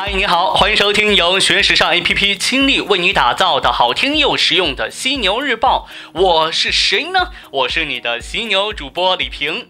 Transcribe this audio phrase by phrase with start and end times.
[0.00, 5.88] 嗨，你好，欢迎收听由学时尚 APP 倾力为你打造的好听又实用的犀牛日报。
[6.12, 7.32] 我是谁呢？
[7.50, 9.66] 我是你的犀牛主播李平。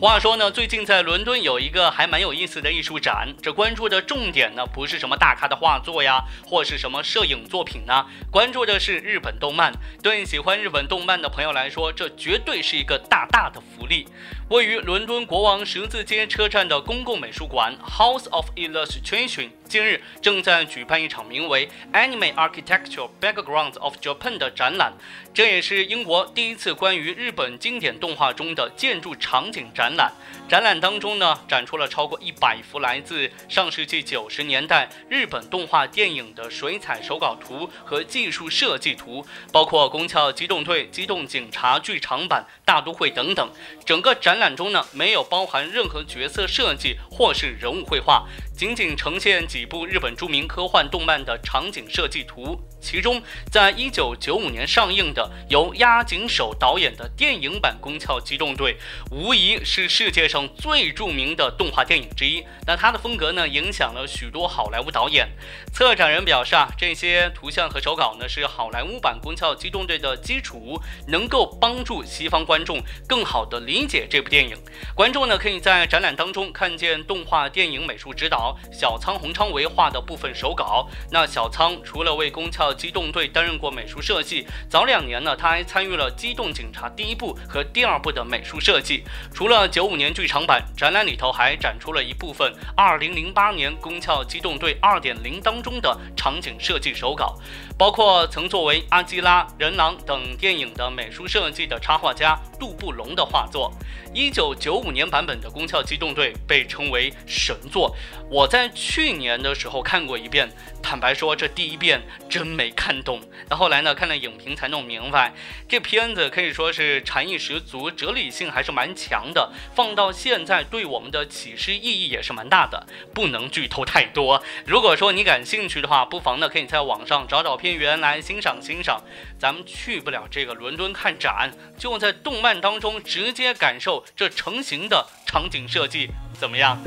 [0.00, 9.74] 话说呢，最近在伦敦有一个还蛮有意思的艺术展，这关注的重点呢不是什么大咖的画作呀，或是什么摄影作品呢，关注的是日本动漫。
[10.02, 14.06] 对喜欢日本动漫的朋友来说，这绝对是一个大大的福利。
[14.48, 19.50] 位于伦敦国王十字街车站的公共美术馆 House of Illustration。
[19.68, 24.94] 近日正在举办一场名为《Anime Architectural Backgrounds of Japan》的展览，
[25.32, 30.12] 这也是英国第一次关于日本经典动画中的建筑场景展展览。
[30.48, 43.48] 展览当中呢，展出了超过一百幅来自上世纪九十年代日本动画电影的水彩手稿图和技术设计图，包括《宫壳机动队》《机动警察》剧场版、《大都会》等等。
[43.84, 48.26] 整个展览中呢，没有包含任何角色设计或是人物绘画。
[48.60, 52.60] 仅仅呈现几部日本著名科幻动漫的场景设计图。
[52.78, 58.74] 其中，在一九九五年上映的由押井守导演的电影版《宫壳机动队》，
[59.10, 62.44] 无疑是世界上最著名的动画电影之一。
[62.66, 65.30] 那它的风格呢，影响了许多好莱坞导演。
[65.72, 74.54] 策展人表示啊，这些图像和手稿呢，是好莱坞版《宫壳机动队》的基础，能够帮助西方观众更好地理解这部电影。
[74.94, 80.88] 观众呢，可以在展览当中看见动画电影美术指导小仓宏昌为画的部分手稿。
[81.10, 89.04] 那小仓除了为《宫壳机动队担任过美术设计，早两年呢，他还参与了《机动警察》第一部和第二部的美术设计。
[89.32, 97.36] 除了九五年剧场版，展览里头还展出了一部分二零零八年《宫壳机动队二点零》当中的场景设计手稿，
[97.78, 103.72] 包括曾作为《阿基拉》《人狼》等电影的美术设计的插画家杜布隆的画作。
[104.12, 107.96] 一九九五年版本的《宫壳机动队》被称为神作，
[108.28, 110.50] 我在去年的时候看过一遍，
[110.82, 113.20] 坦白说，这第一遍真没看懂。
[113.48, 115.32] 那后来呢，看了影评才弄明白，
[115.68, 119.52] 这片子可以说是禅意十足，哲理性还是蛮强的。
[119.74, 122.86] 放到现在，对我们的启示意义也是蛮大的。
[123.14, 124.42] 不能剧透太多。
[124.66, 129.02] 如果说你感兴趣的话，不妨呢可以在网上找找片源来欣赏欣赏。
[129.38, 134.02] 咱们去不了这个伦敦看展，就在动漫当中直接感受。
[134.16, 136.78] 这成型的场景设计怎么样？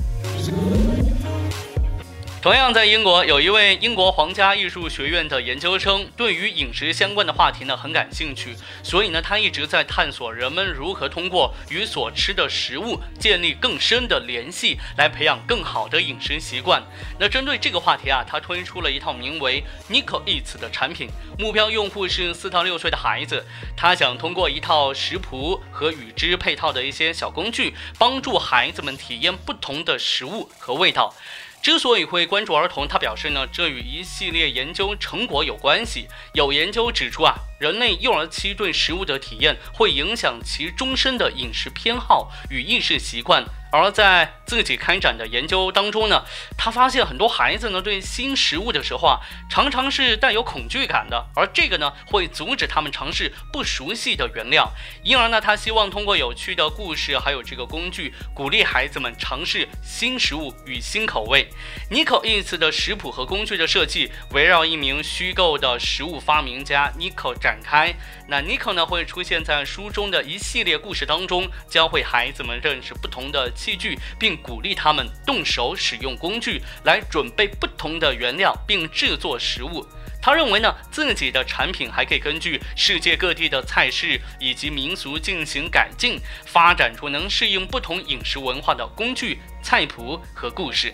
[2.44, 16.84] 同样在英国，有一位英国皇家艺术学院的研究生，对于饮食相关的话题呢很感兴趣，所以呢他一直在探索人们如何通过与所吃的食物建立更深的联系，来培养更好的饮食习惯。
[17.18, 21.08] 那针对这个话题啊，他推出了一套名为 Nico Eats 的产品，
[21.40, 23.46] 目标用户是四到六岁的孩子。
[23.78, 31.16] 他想通过一套食谱和与之配套的一些小工具，帮助孩子们体验不同的食物和味道。
[31.64, 36.10] 之所以会关注儿童，他表示呢，这与一系列研究成果有关系。
[36.34, 43.46] 有研究指出啊，人类幼儿期对食物的体验会影响其终身的饮食偏好与意识习惯。
[43.72, 46.24] 而在自己开展的研究当中呢，
[46.56, 49.20] 他发现很多孩子呢对新食物的时候啊，
[49.50, 54.72] 常常是带有恐惧感的，而这个呢会阻止他们尝试不熟悉的原料。
[55.04, 61.50] 因而呢，他希望通过有趣的故事还有这个工具，鼓励孩子们尝试新食物与新口味。
[61.90, 67.94] Nico Eats 的食谱和工具的设计围绕一名虚构的食物发明家 Nico 展展开。
[68.28, 73.52] 那 Nico 呢会出现在书中的一系列故事当中，教会孩子们认识不同的。
[73.56, 79.86] 器具，并鼓励他们动手使用工具来准备不同的原料，并制作食物。
[80.20, 90.92] 他认为呢，自己的产品还可以根据世界各地的菜式以及民俗进行改进，发展出能适应不同饮食文化的工具、菜谱和故事。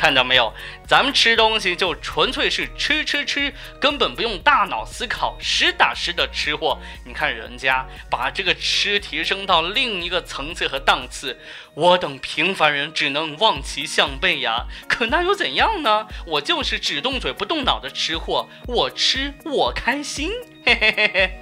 [0.00, 0.50] 看到没有？
[0.86, 6.78] 咱们吃东西就纯粹是吃吃吃，根本不用大脑思考，实打实的吃货。
[7.04, 11.38] 你看人家把这个吃提升到另一个层次和档次，
[11.74, 14.64] 我等平凡人只能望其项背呀。
[14.88, 16.06] 可那又怎样呢？
[16.26, 20.30] 我就是只动嘴不动脑的吃货，我吃我开心。
[20.64, 21.40] 嘿嘿嘿嘿。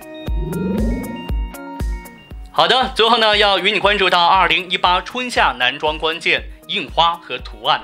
[2.50, 7.80] 好的，最后呢，要与你关注到二零一八春夏男装关键印花和图案。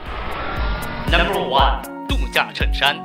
[1.10, 2.96] Number one，度假衬衫，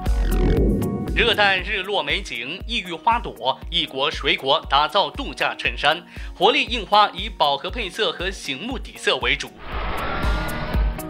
[1.15, 6.01] 热带日落美景，异域花朵，异国水果，打造度假衬衫，
[6.35, 9.51] 活力印花以饱和配色和醒目底色为主。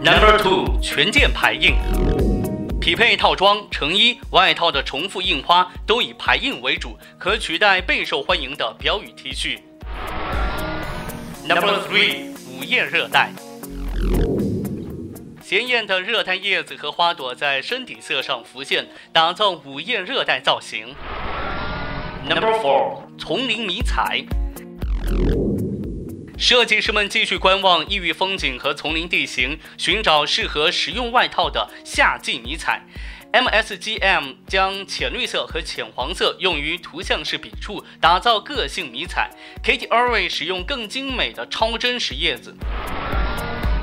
[0.02, 1.74] Number two，全件排印，
[2.80, 9.58] 匹配套装成衣外套的重复印花都以排印为主，可取代备受欢迎的标语 T 恤。
[11.48, 13.30] Number three，午夜热带。
[15.50, 20.94] 鲜艳的热带叶子和花朵在深底色上浮现，打造午夜热带造型。
[22.24, 24.22] Number four，丛林迷彩。
[26.38, 32.82] 设计师们继续观望异域风景和丛林地形，寻找适合实用外套的夏季迷彩。
[33.32, 39.28] MSGM 将浅绿色和浅黄色用于图像式笔触，打造个性迷彩。
[39.64, 42.54] Katy Erway 使用更精美的超真实叶子。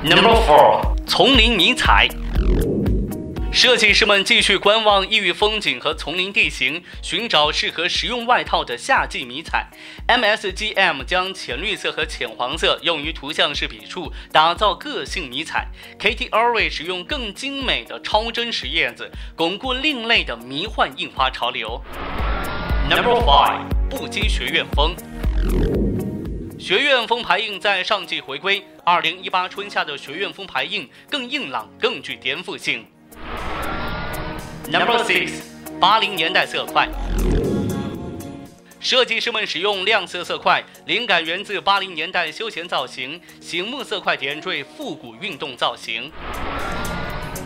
[0.00, 2.06] Number four，丛林迷彩。
[3.50, 9.66] 设计师们继续观望异域风景和丛林地形，寻找适合实用外套的夏季迷彩。
[10.06, 15.66] MSGM 将浅绿色和浅黄色用于图像式笔触，打造个性迷彩。
[15.98, 21.82] Katy Erway 使用更精美的超真实叶子，巩固另类的迷幻印花潮流。
[22.88, 24.94] Number five，不羁学院风。
[26.68, 32.84] 学院风排印在上季回归，二零一八春夏的学院风排印更硬朗，更具颠覆性。
[34.70, 35.30] Number six，
[35.80, 36.86] 八零年代色块。
[38.80, 46.12] 设计师们使用亮色色块，灵感源自八零年代休闲造型，醒目色块点缀复古运动造型。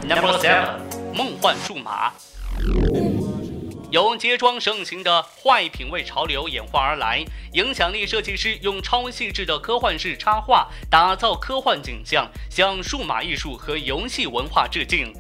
[0.03, 2.13] Number seven，梦幻数码。
[3.93, 7.23] 由街装盛行的坏品味潮流演化而来，
[7.53, 15.13] 影响力设计师用超细致的科幻式插画打造科幻景象，向数码艺术和游戏文化致敬。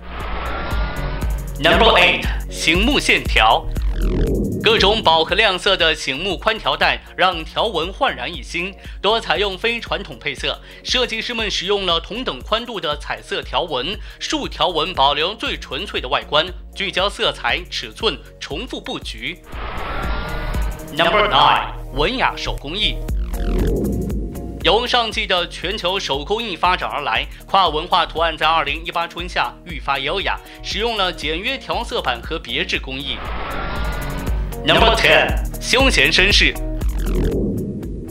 [1.58, 3.66] Number eight，醒目线条，
[4.62, 19.36] 各种饱和亮色的醒目宽条带让条纹焕然一新，多采用非传统配色，设计师们使用了同等宽度的彩色条纹，竖条纹保留最纯粹的外观，聚焦色彩、尺寸，重复布局。
[20.92, 22.98] Number nine，文雅手工艺。
[24.62, 33.16] 由上季的全球手工艺发展而来，跨文化图案在二零一八春夏愈发优雅，使用了简约调色板和别致工艺。
[34.64, 35.26] Number ten，
[35.60, 36.54] 休闲绅士，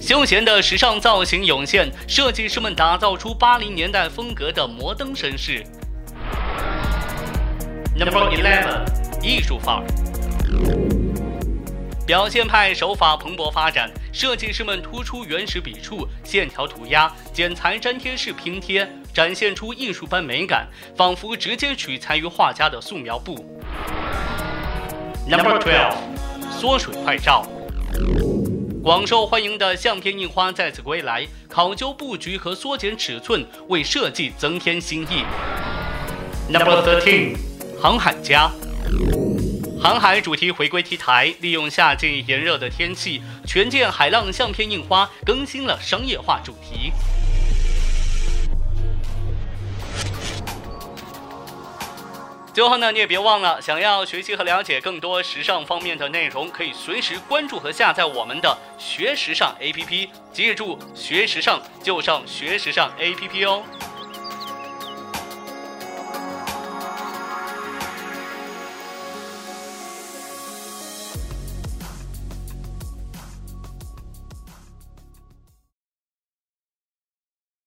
[0.02, 5.64] 休闲的时尚造型涌现，设计师们打造出八零年代风格的摩登绅士。
[7.98, 8.84] Number eleven，
[9.24, 9.84] 艺术范儿。
[12.06, 23.36] 表现派手法蓬勃发展，设计师们突出原始笔触、线条涂鸦、剪裁粘贴式拼贴，展现出艺术般美感，仿佛直接取材于画家的素描布。
[25.30, 25.94] Number twelve，
[26.62, 27.44] 缩水快照，
[28.84, 35.26] 广受欢迎的相片印花再次归来，考究布局和缩减尺寸，为设计增添新意。
[36.48, 37.36] Number thirteen，
[37.82, 38.52] 航海家。
[39.82, 46.94] 航海主题回归 T 台，利用夏季炎热的天气，全舰海浪相片印花更新了商业化主题。
[52.54, 60.10] 最后呢，你也别忘了，想要学习和了解更多时尚方面的内容，可以随时关注和下载我们的学时尚 APP。
[60.34, 63.64] 记住，学时尚就上学时尚 APP 哦。